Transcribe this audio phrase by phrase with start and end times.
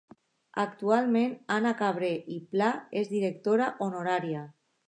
[0.61, 4.47] Actualment Anna Cabré i Pla és Directora Honorària.